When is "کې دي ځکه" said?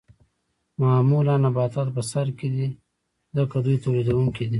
2.37-3.55